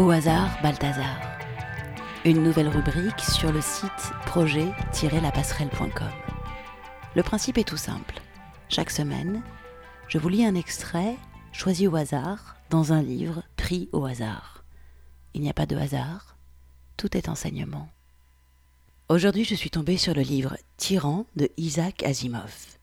Au 0.00 0.08
hasard, 0.10 0.58
Balthazar. 0.62 1.20
Une 2.24 2.42
nouvelle 2.42 2.68
rubrique 2.68 3.20
sur 3.20 3.52
le 3.52 3.60
site 3.60 4.14
projet-lapasserelle.com. 4.24 6.08
Le 7.14 7.22
principe 7.22 7.58
est 7.58 7.68
tout 7.68 7.76
simple. 7.76 8.18
Chaque 8.70 8.90
semaine, 8.90 9.42
je 10.08 10.16
vous 10.16 10.30
lis 10.30 10.46
un 10.46 10.54
extrait 10.54 11.16
choisi 11.52 11.86
au 11.86 11.96
hasard 11.96 12.56
dans 12.70 12.94
un 12.94 13.02
livre 13.02 13.42
pris 13.58 13.90
au 13.92 14.06
hasard. 14.06 14.64
Il 15.34 15.42
n'y 15.42 15.50
a 15.50 15.52
pas 15.52 15.66
de 15.66 15.76
hasard, 15.76 16.38
tout 16.96 17.14
est 17.14 17.28
enseignement. 17.28 17.90
Aujourd'hui, 19.10 19.44
je 19.44 19.54
suis 19.54 19.68
tombée 19.68 19.98
sur 19.98 20.14
le 20.14 20.22
livre 20.22 20.56
Tyran 20.78 21.26
de 21.36 21.50
Isaac 21.58 22.04
Asimov. 22.04 22.78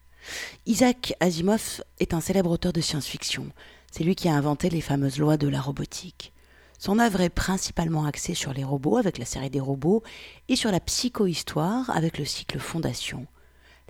Isaac 0.67 1.15
Asimov 1.19 1.81
est 1.99 2.13
un 2.13 2.21
célèbre 2.21 2.51
auteur 2.51 2.73
de 2.73 2.81
science-fiction. 2.81 3.47
C'est 3.91 4.03
lui 4.03 4.13
qui 4.13 4.29
a 4.29 4.35
inventé 4.35 4.69
les 4.69 4.81
fameuses 4.81 5.17
lois 5.17 5.37
de 5.37 5.47
la 5.47 5.61
robotique. 5.61 6.31
Son 6.79 6.99
œuvre 6.99 7.21
est 7.21 7.29
principalement 7.29 8.05
axée 8.05 8.35
sur 8.35 8.53
les 8.53 8.63
robots 8.63 8.97
avec 8.97 9.17
la 9.17 9.25
série 9.25 9.49
des 9.49 9.59
robots 9.59 10.03
et 10.47 10.55
sur 10.55 10.71
la 10.71 10.79
psychohistoire 10.79 11.89
avec 11.89 12.19
le 12.19 12.25
cycle 12.25 12.59
Fondation. 12.59 13.25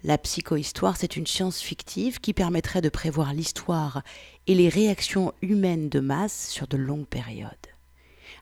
La 0.04 0.18
psychohistoire, 0.18 0.96
c'est 0.96 1.18
une 1.18 1.28
science 1.28 1.60
fictive 1.60 2.20
qui 2.20 2.34
permettrait 2.34 2.82
de 2.82 2.90
prévoir 2.90 3.34
l'histoire 3.34 4.04
et 4.46 4.56
les 4.56 4.70
réactions 4.70 5.34
humaines 5.42 5.90
de 5.90 6.00
masse 6.00 6.50
sur 6.50 6.68
de 6.68 6.78
longues 6.78 7.08
périodes. 7.08 7.52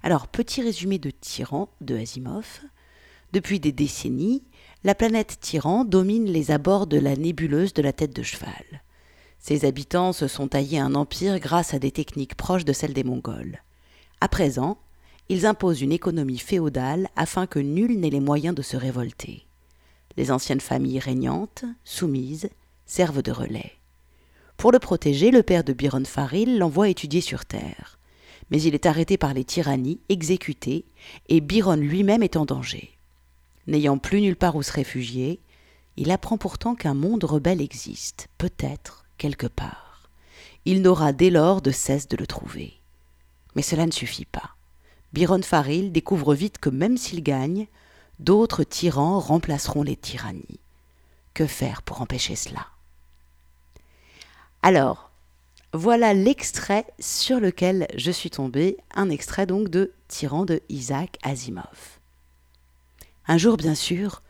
Alors, 0.03 0.27
petit 0.27 0.61
résumé 0.61 0.99
de 0.99 1.09
Tyran 1.09 1.69
de 1.81 1.97
Asimov. 1.97 2.61
Depuis 3.33 3.59
des 3.59 3.71
décennies, 3.71 4.43
la 4.83 4.93
planète 4.93 5.39
Tyran 5.39 5.85
domine 5.85 6.25
les 6.25 6.51
abords 6.51 6.85
de 6.85 6.99
la 6.99 7.15
nébuleuse 7.15 7.73
de 7.73 7.81
la 7.81 7.93
tête 7.93 8.15
de 8.15 8.21
cheval. 8.21 8.83
Ses 9.39 9.65
habitants 9.65 10.13
se 10.13 10.27
sont 10.27 10.49
taillés 10.49 10.79
un 10.79 10.93
empire 10.93 11.39
grâce 11.39 11.73
à 11.73 11.79
des 11.79 11.91
techniques 11.91 12.35
proches 12.35 12.65
de 12.65 12.73
celles 12.73 12.93
des 12.93 13.03
Mongols. 13.03 13.64
À 14.25 14.27
présent, 14.27 14.79
ils 15.29 15.45
imposent 15.45 15.83
une 15.83 15.91
économie 15.91 16.39
féodale 16.39 17.09
afin 17.15 17.45
que 17.45 17.59
nul 17.59 17.99
n'ait 17.99 18.09
les 18.09 18.19
moyens 18.19 18.55
de 18.55 18.63
se 18.63 18.75
révolter. 18.75 19.45
Les 20.17 20.31
anciennes 20.31 20.61
familles 20.61 20.97
régnantes, 20.97 21.63
soumises, 21.83 22.49
servent 22.87 23.21
de 23.21 23.31
relais. 23.31 23.73
Pour 24.57 24.71
le 24.71 24.79
protéger, 24.79 25.29
le 25.29 25.43
père 25.43 25.63
de 25.63 25.73
Byron 25.73 26.07
Faril 26.07 26.57
l'envoie 26.57 26.89
étudier 26.89 27.21
sur 27.21 27.45
Terre. 27.45 27.99
Mais 28.49 28.59
il 28.59 28.73
est 28.73 28.87
arrêté 28.87 29.15
par 29.19 29.35
les 29.35 29.43
tyrannies, 29.43 29.99
exécuté, 30.09 30.85
et 31.29 31.39
Byron 31.39 31.79
lui-même 31.79 32.23
est 32.23 32.35
en 32.35 32.45
danger. 32.45 32.97
N'ayant 33.67 33.99
plus 33.99 34.21
nulle 34.21 34.37
part 34.37 34.55
où 34.55 34.63
se 34.63 34.73
réfugier, 34.73 35.39
il 35.97 36.09
apprend 36.09 36.39
pourtant 36.39 36.73
qu'un 36.73 36.95
monde 36.95 37.25
rebelle 37.25 37.61
existe, 37.61 38.29
peut-être, 38.39 39.05
quelque 39.19 39.45
part. 39.45 40.09
Il 40.65 40.81
n'aura 40.81 41.13
dès 41.13 41.29
lors 41.29 41.61
de 41.61 41.69
cesse 41.69 42.07
de 42.07 42.17
le 42.17 42.25
trouver. 42.25 42.81
Mais 43.55 43.61
cela 43.61 43.85
ne 43.85 43.91
suffit 43.91 44.25
pas. 44.25 44.55
Byron 45.13 45.43
Faril 45.43 45.91
découvre 45.91 46.35
vite 46.35 46.57
que 46.57 46.69
même 46.69 46.97
s'il 46.97 47.23
gagne, 47.23 47.67
d'autres 48.19 48.63
tyrans 48.63 49.19
remplaceront 49.19 49.83
les 49.83 49.95
tyrannies. 49.95 50.59
Que 51.33 51.47
faire 51.47 51.81
pour 51.81 52.01
empêcher 52.01 52.35
cela? 52.35 52.67
Alors, 54.61 55.11
voilà 55.73 56.13
l'extrait 56.13 56.85
sur 56.99 57.39
lequel 57.39 57.87
je 57.95 58.11
suis 58.11 58.29
tombé, 58.29 58.77
un 58.93 59.09
extrait 59.09 59.45
donc 59.45 59.69
de 59.69 59.91
Tyran 60.07 60.45
de 60.45 60.61
Isaac 60.69 61.17
Asimov. 61.23 61.99
Un 63.27 63.37
jour, 63.37 63.57
bien 63.57 63.75
sûr, 63.75 64.21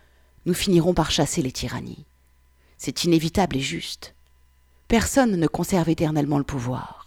nous 0.45 0.53
finirons 0.53 0.93
par 0.93 1.11
chasser 1.11 1.41
les 1.41 1.51
tyrannies. 1.51 2.05
C'est 2.77 3.03
inévitable 3.03 3.57
et 3.57 3.61
juste. 3.61 4.15
Personne 4.87 5.35
ne 5.35 5.47
conserve 5.47 5.89
éternellement 5.89 6.37
le 6.37 6.43
pouvoir. 6.43 7.04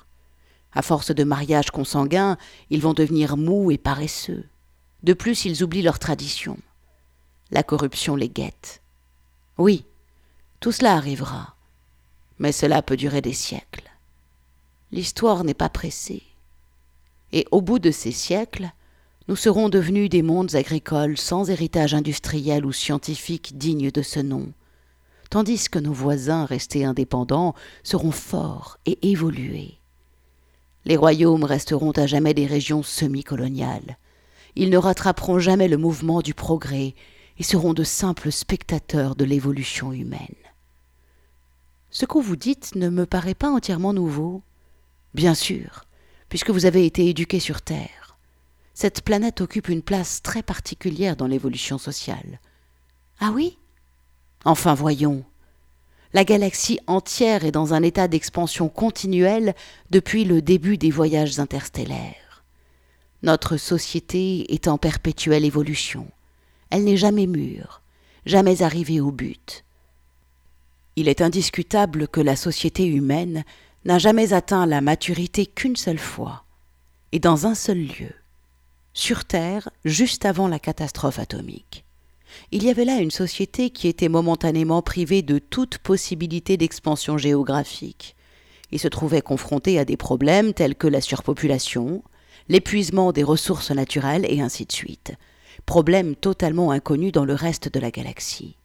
À 0.72 0.82
force 0.82 1.14
de 1.14 1.24
mariages 1.24 1.70
consanguins, 1.70 2.36
ils 2.70 2.82
vont 2.82 2.94
devenir 2.94 3.36
mous 3.36 3.70
et 3.70 3.78
paresseux. 3.78 4.44
De 5.02 5.12
plus, 5.12 5.44
ils 5.44 5.62
oublient 5.62 5.82
leurs 5.82 5.98
traditions. 5.98 6.58
La 7.50 7.62
corruption 7.62 8.16
les 8.16 8.28
guette. 8.28 8.82
Oui, 9.56 9.84
tout 10.60 10.72
cela 10.72 10.94
arrivera. 10.94 11.54
Mais 12.38 12.52
cela 12.52 12.82
peut 12.82 12.96
durer 12.96 13.20
des 13.20 13.32
siècles. 13.32 13.90
L'histoire 14.92 15.44
n'est 15.44 15.54
pas 15.54 15.68
pressée. 15.68 16.22
Et 17.32 17.46
au 17.50 17.60
bout 17.60 17.78
de 17.78 17.90
ces 17.90 18.12
siècles, 18.12 18.70
nous 19.28 19.36
serons 19.36 19.68
devenus 19.68 20.08
des 20.08 20.22
mondes 20.22 20.54
agricoles 20.54 21.18
sans 21.18 21.50
héritage 21.50 21.92
industriel 21.92 22.64
ou 22.64 22.72
scientifique 22.72 23.58
digne 23.58 23.90
de 23.90 24.00
ce 24.00 24.20
nom, 24.20 24.52
tandis 25.28 25.68
que 25.68 25.78
nos 25.78 25.92
voisins 25.92 26.46
restés 26.46 26.86
indépendants 26.86 27.54
seront 27.82 28.12
forts 28.12 28.78
et 28.86 29.10
évolués. 29.10 29.77
Les 30.88 30.96
royaumes 30.96 31.44
resteront 31.44 31.90
à 31.92 32.06
jamais 32.06 32.32
des 32.32 32.46
régions 32.46 32.82
semi-coloniales. 32.82 33.98
Ils 34.56 34.70
ne 34.70 34.78
rattraperont 34.78 35.38
jamais 35.38 35.68
le 35.68 35.76
mouvement 35.76 36.22
du 36.22 36.32
progrès 36.32 36.94
et 37.38 37.42
seront 37.42 37.74
de 37.74 37.84
simples 37.84 38.32
spectateurs 38.32 39.14
de 39.14 39.26
l'évolution 39.26 39.92
humaine. 39.92 40.34
Ce 41.90 42.06
que 42.06 42.16
vous 42.16 42.36
dites 42.36 42.74
ne 42.74 42.88
me 42.88 43.04
paraît 43.04 43.34
pas 43.34 43.50
entièrement 43.50 43.92
nouveau. 43.92 44.40
Bien 45.12 45.34
sûr, 45.34 45.84
puisque 46.30 46.48
vous 46.48 46.64
avez 46.64 46.86
été 46.86 47.06
éduqué 47.06 47.38
sur 47.38 47.60
Terre. 47.60 48.16
Cette 48.72 49.02
planète 49.02 49.42
occupe 49.42 49.68
une 49.68 49.82
place 49.82 50.22
très 50.22 50.42
particulière 50.42 51.16
dans 51.16 51.26
l'évolution 51.26 51.76
sociale. 51.76 52.40
Ah 53.20 53.32
oui? 53.34 53.58
Enfin 54.46 54.72
voyons, 54.72 55.22
la 56.14 56.24
galaxie 56.24 56.80
entière 56.86 57.44
est 57.44 57.52
dans 57.52 57.74
un 57.74 57.82
état 57.82 58.08
d'expansion 58.08 58.68
continuelle 58.68 59.54
depuis 59.90 60.24
le 60.24 60.40
début 60.40 60.78
des 60.78 60.90
voyages 60.90 61.38
interstellaires. 61.38 62.44
Notre 63.22 63.56
société 63.56 64.52
est 64.54 64.68
en 64.68 64.78
perpétuelle 64.78 65.44
évolution. 65.44 66.06
Elle 66.70 66.84
n'est 66.84 66.96
jamais 66.96 67.26
mûre, 67.26 67.82
jamais 68.26 68.62
arrivée 68.62 69.00
au 69.00 69.10
but. 69.10 69.64
Il 70.96 71.08
est 71.08 71.20
indiscutable 71.20 72.08
que 72.08 72.20
la 72.20 72.36
société 72.36 72.86
humaine 72.86 73.44
n'a 73.84 73.98
jamais 73.98 74.32
atteint 74.32 74.66
la 74.66 74.80
maturité 74.80 75.46
qu'une 75.46 75.76
seule 75.76 75.98
fois, 75.98 76.44
et 77.12 77.18
dans 77.18 77.46
un 77.46 77.54
seul 77.54 77.78
lieu, 77.78 78.12
sur 78.92 79.24
Terre, 79.24 79.70
juste 79.84 80.24
avant 80.24 80.48
la 80.48 80.58
catastrophe 80.58 81.18
atomique 81.18 81.84
il 82.52 82.64
y 82.64 82.70
avait 82.70 82.84
là 82.84 82.98
une 82.98 83.10
société 83.10 83.70
qui 83.70 83.88
était 83.88 84.08
momentanément 84.08 84.82
privée 84.82 85.22
de 85.22 85.38
toute 85.38 85.78
possibilité 85.78 86.56
d'expansion 86.56 87.18
géographique 87.18 88.16
et 88.72 88.78
se 88.78 88.88
trouvait 88.88 89.22
confrontée 89.22 89.78
à 89.78 89.84
des 89.84 89.96
problèmes 89.96 90.52
tels 90.52 90.74
que 90.74 90.86
la 90.86 91.00
surpopulation, 91.00 92.02
l'épuisement 92.48 93.12
des 93.12 93.22
ressources 93.22 93.70
naturelles 93.70 94.26
et 94.28 94.40
ainsi 94.40 94.66
de 94.66 94.72
suite, 94.72 95.12
problèmes 95.66 96.16
totalement 96.16 96.70
inconnus 96.70 97.12
dans 97.12 97.24
le 97.24 97.34
reste 97.34 97.72
de 97.72 97.80
la 97.80 97.90
galaxie. 97.90 98.56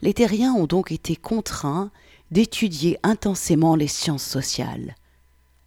Les 0.00 0.14
terriens 0.14 0.54
ont 0.54 0.66
donc 0.66 0.92
été 0.92 1.16
contraints 1.16 1.90
d'étudier 2.30 2.98
intensément 3.02 3.76
les 3.76 3.88
sciences 3.88 4.24
sociales, 4.24 4.96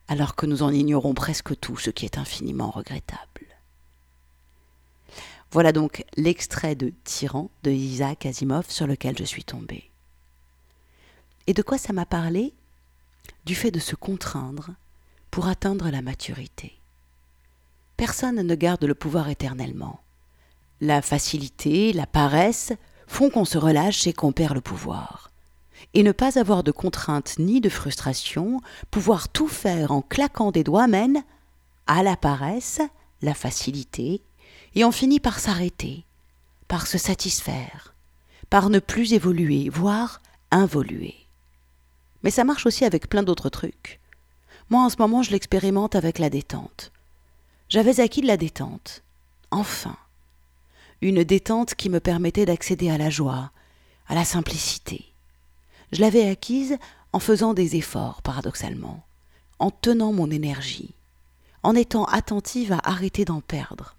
alors 0.08 0.36
que 0.36 0.46
nous 0.46 0.64
en 0.64 0.72
ignorons 0.72 1.14
presque 1.14 1.60
tout, 1.60 1.78
ce 1.78 1.90
qui 1.90 2.06
est 2.06 2.18
infiniment 2.18 2.72
regrettable. 2.72 3.27
Voilà 5.52 5.72
donc 5.72 6.04
l'extrait 6.18 6.76
de 6.76 6.94
Tyran 7.04 7.50
de 7.64 7.72
Isaac 7.72 8.26
Asimov 8.26 8.70
sur 8.70 8.86
lequel 8.86 9.18
je 9.18 9.24
suis 9.24 9.44
tombée. 9.44 9.90
Et 11.48 11.54
de 11.54 11.62
quoi 11.62 11.78
ça 11.78 11.94
m'a 11.94 12.06
parlé? 12.06 12.54
Du 13.46 13.56
fait 13.56 13.72
de 13.72 13.80
se 13.80 13.96
contraindre 13.96 14.72
pour 15.32 15.48
atteindre 15.48 15.90
la 15.90 16.02
maturité. 16.02 16.78
Personne 17.96 18.42
ne 18.42 18.56
garde 18.56 18.84
le 18.84 18.94
pouvoir 18.94 19.30
éternellement. 19.30 20.02
La 20.82 21.02
facilité, 21.02 21.94
la 21.94 22.06
paresse 22.06 22.74
font 23.08 23.30
qu'on 23.30 23.46
se 23.46 23.58
relâche 23.58 24.06
et 24.06 24.14
qu'on 24.14 24.34
perd 24.34 24.54
le 24.54 24.62
pouvoir. 24.62 25.32
Et 25.94 26.04
ne 26.04 26.12
pas 26.12 26.38
avoir 26.38 26.64
de 26.64 26.72
contraintes 26.72 27.40
ni 27.40 27.62
de 27.62 27.70
frustration, 27.70 28.62
pouvoir 28.92 29.30
tout 29.30 29.48
faire 29.48 29.92
en 29.92 30.02
claquant 30.02 30.52
des 30.52 30.64
doigts 30.64 30.88
mène 30.88 31.24
à 31.88 32.04
la 32.04 32.18
paresse, 32.18 32.82
la 33.22 33.34
facilité 33.34 34.22
et 34.76 34.86
on 34.86 34.92
finit 34.92 35.20
par 35.20 35.40
s'arrêter, 35.40 36.04
par 36.68 36.88
se 36.88 36.98
satisfaire, 36.98 37.94
par 38.50 38.70
ne 38.70 38.80
plus 38.80 39.14
évoluer, 39.14 39.70
voire 39.70 40.22
involuer. 40.52 41.16
Mais 42.24 42.32
ça 42.32 42.44
marche 42.44 42.66
aussi 42.66 42.86
avec 42.86 43.10
plein 43.10 43.24
d'autres 43.24 43.50
trucs. 43.50 44.00
Moi, 44.70 44.82
en 44.82 44.90
ce 44.90 44.98
moment, 44.98 45.24
je 45.24 45.32
l'expérimente 45.32 45.96
avec 45.96 46.20
la 46.20 46.30
détente. 46.30 46.92
J'avais 47.70 48.00
acquis 48.00 48.22
de 48.22 48.28
la 48.28 48.38
détente. 48.38 49.04
Enfin. 49.52 49.98
Une 51.02 51.24
détente 51.24 51.76
qui 51.76 51.90
me 51.90 52.00
permettait 52.00 52.46
d'accéder 52.46 52.90
à 52.90 52.98
la 52.98 53.10
joie, 53.10 53.52
à 54.08 54.16
la 54.16 54.26
simplicité. 54.26 55.06
Je 55.92 56.02
l'avais 56.02 56.28
acquise 56.28 56.78
en 57.14 57.20
faisant 57.20 57.54
des 57.54 57.76
efforts, 57.76 58.22
paradoxalement, 58.22 59.06
en 59.60 59.72
tenant 59.72 60.12
mon 60.12 60.30
énergie, 60.32 60.94
en 61.64 61.76
étant 61.76 62.06
attentive 62.06 62.74
à 62.74 62.80
arrêter 62.84 63.26
d'en 63.26 63.42
perdre, 63.42 63.97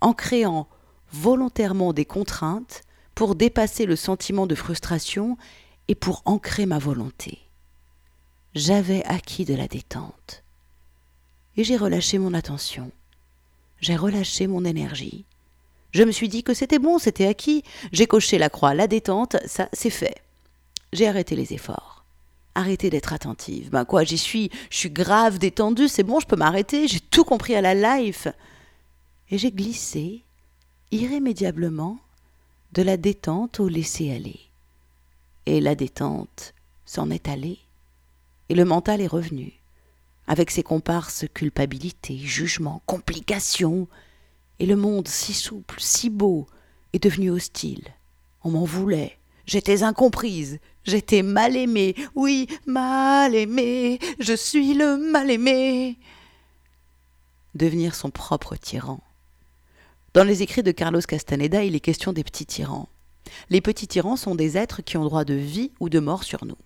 en 0.00 0.12
créant 0.12 0.68
volontairement 1.12 1.92
des 1.92 2.04
contraintes 2.04 2.82
pour 3.14 3.34
dépasser 3.34 3.86
le 3.86 3.96
sentiment 3.96 4.46
de 4.46 4.54
frustration 4.54 5.36
et 5.88 5.94
pour 5.94 6.22
ancrer 6.24 6.66
ma 6.66 6.78
volonté. 6.78 7.38
J'avais 8.54 9.04
acquis 9.04 9.44
de 9.44 9.54
la 9.54 9.68
détente. 9.68 10.42
Et 11.56 11.64
j'ai 11.64 11.76
relâché 11.76 12.18
mon 12.18 12.34
attention. 12.34 12.90
j'ai 13.80 13.96
relâché 13.96 14.46
mon 14.46 14.64
énergie. 14.64 15.24
Je 15.92 16.02
me 16.02 16.10
suis 16.10 16.28
dit 16.28 16.42
que 16.42 16.54
c'était 16.54 16.78
bon, 16.78 16.98
c'était 16.98 17.26
acquis. 17.26 17.62
J'ai 17.92 18.06
coché 18.06 18.38
la 18.38 18.50
croix, 18.50 18.74
la 18.74 18.86
détente, 18.86 19.36
ça 19.46 19.68
c'est 19.72 19.90
fait. 19.90 20.22
J'ai 20.92 21.08
arrêté 21.08 21.36
les 21.36 21.54
efforts. 21.54 22.04
Arrêté 22.54 22.90
d'être 22.90 23.12
attentive. 23.12 23.70
Ben 23.70 23.84
quoi, 23.84 24.04
j'y 24.04 24.18
suis, 24.18 24.50
je 24.70 24.76
suis 24.78 24.90
grave 24.90 25.38
détendue, 25.38 25.88
c'est 25.88 26.02
bon, 26.02 26.20
je 26.20 26.26
peux 26.26 26.36
m'arrêter, 26.36 26.88
j'ai 26.88 27.00
tout 27.00 27.24
compris 27.24 27.54
à 27.54 27.60
la 27.60 27.98
life. 27.98 28.28
Et 29.30 29.38
j'ai 29.38 29.50
glissé, 29.50 30.22
irrémédiablement, 30.92 31.98
de 32.72 32.82
la 32.82 32.96
détente 32.96 33.60
au 33.60 33.68
laisser-aller. 33.68 34.40
Et 35.46 35.60
la 35.60 35.74
détente 35.74 36.54
s'en 36.84 37.10
est 37.10 37.28
allée, 37.28 37.58
et 38.48 38.54
le 38.54 38.64
mental 38.64 39.00
est 39.00 39.06
revenu, 39.06 39.52
avec 40.26 40.50
ses 40.50 40.62
comparses 40.62 41.24
culpabilité, 41.34 42.18
jugement, 42.18 42.82
complications, 42.86 43.88
et 44.58 44.66
le 44.66 44.76
monde 44.76 45.08
si 45.08 45.34
souple, 45.34 45.80
si 45.80 46.10
beau, 46.10 46.46
est 46.92 47.02
devenu 47.02 47.30
hostile. 47.30 47.84
On 48.44 48.50
m'en 48.50 48.64
voulait, 48.64 49.18
j'étais 49.46 49.82
incomprise, 49.82 50.60
j'étais 50.84 51.22
mal 51.22 51.56
aimée, 51.56 51.94
oui, 52.14 52.46
mal 52.64 53.34
aimée, 53.34 53.98
je 54.20 54.34
suis 54.34 54.74
le 54.74 54.96
mal 54.96 55.30
aimé. 55.30 55.98
Devenir 57.54 57.94
son 57.94 58.10
propre 58.10 58.54
tyran. 58.56 59.00
Dans 60.16 60.24
les 60.24 60.40
écrits 60.40 60.62
de 60.62 60.70
Carlos 60.72 61.02
Castaneda, 61.02 61.62
il 61.62 61.74
est 61.74 61.80
question 61.80 62.14
des 62.14 62.24
petits 62.24 62.46
tyrans. 62.46 62.88
Les 63.50 63.60
petits 63.60 63.86
tyrans 63.86 64.16
sont 64.16 64.34
des 64.34 64.56
êtres 64.56 64.80
qui 64.80 64.96
ont 64.96 65.04
droit 65.04 65.26
de 65.26 65.34
vie 65.34 65.72
ou 65.78 65.90
de 65.90 65.98
mort 65.98 66.24
sur 66.24 66.46
nous. 66.46 66.56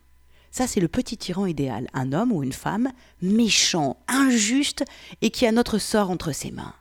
Ça, 0.53 0.69
c'est 0.69 0.79
le 0.79 0.87
petit 0.87 1.17
tyran 1.17 1.47
idéal, 1.47 1.89
un 1.93 2.13
homme 2.13 2.31
ou 2.31 2.45
une 2.45 2.53
femme 2.53 2.93
méchant, 3.21 3.97
injuste 4.07 4.85
et 5.21 5.31
qui 5.31 5.47
a 5.47 5.51
notre 5.51 5.79
sort 5.79 6.11
entre 6.11 6.31
ses 6.31 6.53
mains. 6.53 6.75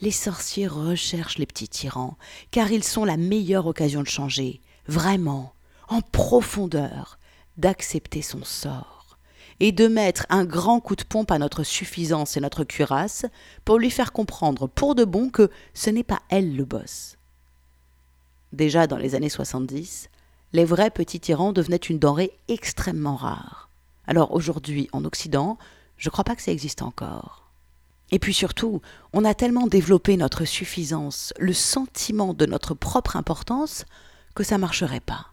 Les 0.00 0.10
sorciers 0.10 0.66
recherchent 0.66 1.38
les 1.38 1.46
petits 1.46 1.68
tyrans, 1.68 2.18
car 2.50 2.72
ils 2.72 2.82
sont 2.82 3.04
la 3.04 3.16
meilleure 3.16 3.66
occasion 3.66 4.02
de 4.02 4.08
changer, 4.08 4.60
vraiment, 4.88 5.52
en 5.86 6.00
profondeur, 6.00 7.20
d'accepter 7.58 8.22
son 8.22 8.42
sort, 8.42 8.99
et 9.60 9.72
de 9.72 9.86
mettre 9.86 10.26
un 10.30 10.44
grand 10.44 10.80
coup 10.80 10.96
de 10.96 11.04
pompe 11.04 11.30
à 11.30 11.38
notre 11.38 11.62
suffisance 11.62 12.36
et 12.36 12.40
notre 12.40 12.64
cuirasse 12.64 13.26
pour 13.64 13.78
lui 13.78 13.90
faire 13.90 14.12
comprendre 14.12 14.66
pour 14.66 14.94
de 14.94 15.04
bon 15.04 15.28
que 15.28 15.50
ce 15.74 15.90
n'est 15.90 16.02
pas 16.02 16.20
elle 16.30 16.56
le 16.56 16.64
boss. 16.64 17.16
Déjà 18.52 18.86
dans 18.86 18.96
les 18.96 19.14
années 19.14 19.28
70, 19.28 20.08
les 20.52 20.64
vrais 20.64 20.90
petits 20.90 21.20
tyrans 21.20 21.52
devenaient 21.52 21.76
une 21.76 21.98
denrée 21.98 22.32
extrêmement 22.48 23.16
rare. 23.16 23.68
Alors 24.06 24.34
aujourd'hui, 24.34 24.88
en 24.92 25.04
Occident, 25.04 25.58
je 25.98 26.08
ne 26.08 26.10
crois 26.10 26.24
pas 26.24 26.34
que 26.34 26.42
ça 26.42 26.50
existe 26.50 26.82
encore. 26.82 27.50
Et 28.10 28.18
puis 28.18 28.34
surtout, 28.34 28.80
on 29.12 29.24
a 29.24 29.34
tellement 29.34 29.68
développé 29.68 30.16
notre 30.16 30.44
suffisance, 30.44 31.32
le 31.38 31.52
sentiment 31.52 32.34
de 32.34 32.46
notre 32.46 32.74
propre 32.74 33.16
importance, 33.16 33.84
que 34.34 34.42
ça 34.42 34.58
marcherait 34.58 35.00
pas. 35.00 35.26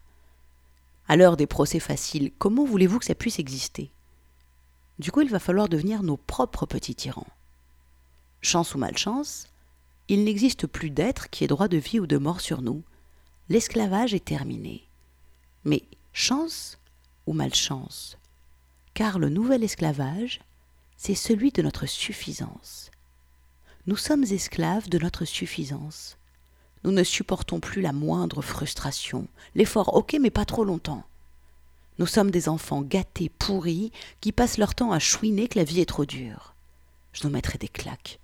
À 1.08 1.16
l'heure 1.16 1.38
des 1.38 1.48
procès 1.48 1.80
faciles, 1.80 2.32
comment 2.38 2.66
voulez-vous 2.66 3.00
que 3.00 3.06
ça 3.06 3.16
puisse 3.16 3.40
exister? 3.40 3.90
Du 5.00 5.12
coup, 5.12 5.22
il 5.22 5.30
va 5.30 5.40
falloir 5.40 5.70
devenir 5.70 6.04
nos 6.04 6.18
propres 6.18 6.66
petits 6.66 6.96
tyrans. 6.96 7.28
Chance 8.42 8.76
ou 8.76 8.78
malchance, 8.78 9.48
il 10.08 10.24
n'existe 10.24 10.68
plus 10.68 10.90
d'être 10.90 11.30
qui 11.30 11.44
ait 11.44 11.48
droit 11.48 11.68
de 11.68 11.78
vie 11.78 12.00
ou 12.00 12.08
de 12.08 12.18
mort 12.18 12.42
sur 12.42 12.62
nous. 12.62 12.84
L'esclavage 13.50 14.14
est 14.14 14.26
terminé. 14.26 14.88
Mais 15.66 15.84
chance 16.14 16.78
ou 17.26 17.34
malchance? 17.34 18.18
Car 18.94 19.20
le 19.20 19.30
nouvel 19.30 19.64
esclavage, 19.64 20.40
c'est 20.96 21.16
celui 21.16 21.52
de 21.52 21.62
notre 21.62 21.86
suffisance. 21.86 22.90
Nous 23.86 23.98
sommes 23.98 24.24
esclaves 24.24 24.90
de 24.90 24.98
notre 24.98 25.26
suffisance. 25.26 26.18
Nous 26.84 26.92
ne 26.92 27.04
supportons 27.04 27.60
plus 27.60 27.82
la 27.82 27.94
moindre 27.94 28.42
frustration. 28.42 29.28
L'effort, 29.56 29.94
ok, 29.96 30.18
mais 30.20 30.30
pas 30.30 30.46
trop 30.46 30.64
longtemps. 30.64 31.04
Nous 32.00 32.06
sommes 32.06 32.32
des 32.32 32.50
enfants 32.50 32.82
gâtés, 32.82 33.30
pourris, 33.30 33.92
qui 34.22 34.32
passent 34.32 34.58
leur 34.58 34.76
temps 34.76 34.92
à 34.92 35.00
chouiner 35.00 35.48
que 35.48 35.58
la 35.58 35.66
vie 35.66 35.82
est 35.82 35.86
trop 35.86 36.06
dure. 36.06 36.54
Je 37.14 37.26
nous 37.26 37.34
mettrai 37.34 37.58
des 37.58 37.68
claques. 37.68 38.20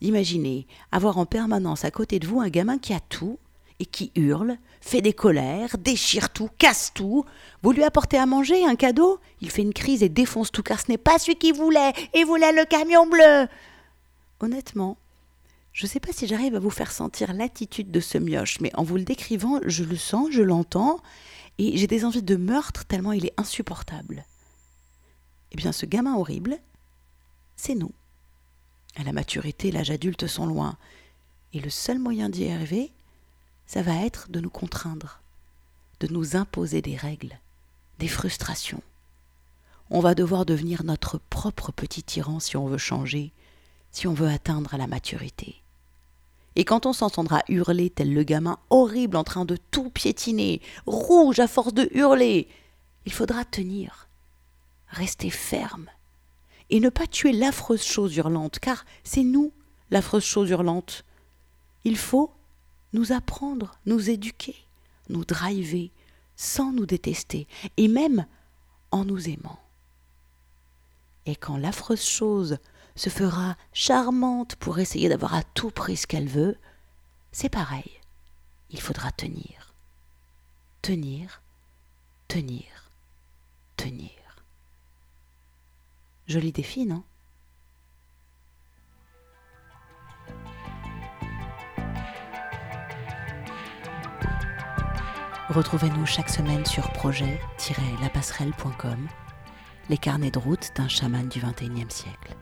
Imaginez 0.00 0.66
avoir 0.92 1.18
en 1.18 1.26
permanence 1.26 1.84
à 1.84 1.90
côté 1.90 2.18
de 2.18 2.26
vous 2.26 2.40
un 2.40 2.48
gamin 2.48 2.78
qui 2.78 2.92
a 2.92 3.00
tout, 3.00 3.38
et 3.78 3.86
qui 3.86 4.10
hurle, 4.14 4.56
fait 4.80 5.02
des 5.02 5.12
colères, 5.12 5.76
déchire 5.78 6.30
tout, 6.30 6.48
casse 6.58 6.92
tout. 6.94 7.24
Vous 7.62 7.72
lui 7.72 7.84
apportez 7.84 8.16
à 8.16 8.26
manger, 8.26 8.64
un 8.64 8.76
cadeau, 8.76 9.18
il 9.40 9.50
fait 9.50 9.62
une 9.62 9.74
crise 9.74 10.02
et 10.02 10.08
défonce 10.08 10.50
tout 10.50 10.62
car 10.62 10.80
ce 10.80 10.90
n'est 10.90 10.98
pas 10.98 11.18
celui 11.18 11.36
qu'il 11.36 11.54
voulait, 11.54 11.92
il 12.14 12.24
voulait 12.24 12.52
le 12.52 12.64
camion 12.64 13.06
bleu. 13.06 13.46
Honnêtement, 14.40 14.96
je 15.72 15.84
ne 15.84 15.90
sais 15.90 16.00
pas 16.00 16.12
si 16.12 16.26
j'arrive 16.26 16.54
à 16.54 16.60
vous 16.60 16.70
faire 16.70 16.92
sentir 16.92 17.34
l'attitude 17.34 17.90
de 17.90 18.00
ce 18.00 18.18
mioche, 18.18 18.60
mais 18.60 18.70
en 18.76 18.82
vous 18.82 18.96
le 18.96 19.04
décrivant, 19.04 19.60
je 19.66 19.84
le 19.84 19.96
sens, 19.96 20.28
je 20.30 20.42
l'entends, 20.42 21.00
et 21.58 21.76
j'ai 21.76 21.86
des 21.86 22.04
envies 22.04 22.22
de 22.22 22.36
meurtre 22.36 22.84
tellement 22.84 23.12
il 23.12 23.26
est 23.26 23.38
insupportable. 23.38 24.24
Eh 25.52 25.56
bien, 25.56 25.72
ce 25.72 25.86
gamin 25.86 26.16
horrible, 26.16 26.58
c'est 27.56 27.74
nous. 27.74 27.92
À 28.96 29.04
la 29.04 29.12
maturité, 29.12 29.70
l'âge 29.70 29.90
adulte 29.90 30.26
sont 30.26 30.46
loin, 30.46 30.76
et 31.52 31.60
le 31.60 31.70
seul 31.70 31.98
moyen 31.98 32.28
d'y 32.28 32.48
arriver, 32.48 32.92
ça 33.66 33.82
va 33.82 34.04
être 34.04 34.30
de 34.30 34.40
nous 34.40 34.50
contraindre, 34.50 35.20
de 36.00 36.08
nous 36.08 36.36
imposer 36.36 36.82
des 36.82 36.96
règles, 36.96 37.38
des 37.98 38.08
frustrations. 38.08 38.82
On 39.90 40.00
va 40.00 40.14
devoir 40.14 40.46
devenir 40.46 40.84
notre 40.84 41.18
propre 41.18 41.72
petit 41.72 42.02
tyran 42.02 42.40
si 42.40 42.56
on 42.56 42.66
veut 42.66 42.78
changer, 42.78 43.32
si 43.92 44.06
on 44.06 44.14
veut 44.14 44.28
atteindre 44.28 44.76
la 44.76 44.86
maturité. 44.86 45.62
Et 46.56 46.64
quand 46.64 46.86
on 46.86 46.94
s'entendra 46.94 47.42
hurler 47.48 47.90
tel 47.90 48.12
le 48.12 48.22
gamin 48.22 48.58
horrible 48.70 49.18
en 49.18 49.24
train 49.24 49.44
de 49.44 49.56
tout 49.70 49.90
piétiner, 49.90 50.62
rouge 50.86 51.38
à 51.38 51.46
force 51.46 51.74
de 51.74 51.88
hurler, 51.92 52.48
il 53.04 53.12
faudra 53.12 53.44
tenir, 53.44 54.08
rester 54.88 55.28
ferme, 55.28 55.86
et 56.70 56.80
ne 56.80 56.88
pas 56.88 57.06
tuer 57.06 57.32
l'affreuse 57.32 57.84
chose 57.84 58.16
hurlante, 58.16 58.58
car 58.58 58.86
c'est 59.04 59.22
nous 59.22 59.52
l'affreuse 59.90 60.24
chose 60.24 60.50
hurlante. 60.50 61.04
Il 61.84 61.98
faut 61.98 62.32
nous 62.94 63.12
apprendre, 63.12 63.78
nous 63.84 64.08
éduquer, 64.08 64.56
nous 65.10 65.26
driver, 65.26 65.92
sans 66.36 66.72
nous 66.72 66.86
détester, 66.86 67.46
et 67.76 67.86
même 67.86 68.26
en 68.90 69.04
nous 69.04 69.28
aimant. 69.28 69.60
Et 71.26 71.36
quand 71.36 71.56
l'affreuse 71.56 72.04
chose 72.04 72.58
se 72.94 73.10
fera 73.10 73.56
charmante 73.72 74.54
pour 74.56 74.78
essayer 74.78 75.08
d'avoir 75.08 75.34
à 75.34 75.42
tout 75.42 75.70
prix 75.70 75.96
ce 75.96 76.06
qu'elle 76.06 76.28
veut, 76.28 76.56
c'est 77.32 77.48
pareil. 77.48 77.90
Il 78.70 78.80
faudra 78.80 79.10
tenir. 79.12 79.74
Tenir, 80.82 81.42
tenir, 82.28 82.90
tenir. 83.76 84.10
Joli 86.28 86.52
défi, 86.52 86.86
non? 86.86 87.02
Retrouvez-nous 95.48 96.06
chaque 96.06 96.28
semaine 96.28 96.66
sur 96.66 96.90
projet-lapasserelle.com, 96.92 99.08
les 99.88 99.98
carnets 99.98 100.30
de 100.30 100.38
route 100.38 100.72
d'un 100.76 100.88
chaman 100.88 101.28
du 101.28 101.40
XXIe 101.40 101.86
siècle. 101.88 102.34